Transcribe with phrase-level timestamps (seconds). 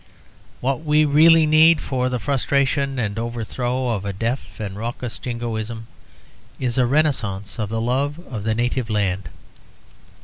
[0.61, 5.85] What we really need for the frustration and overthrow of a deaf and raucous Jingoism
[6.59, 9.29] is a renascence of the love of the native land.